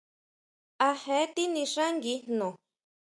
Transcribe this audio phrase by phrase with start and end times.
[0.87, 2.49] ¿A jee tinixángui jno?